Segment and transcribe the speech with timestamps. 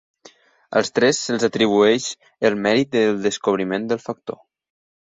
[0.79, 2.09] Als tres se'ls atribueix
[2.51, 4.43] el mèrit del descobriment del factor.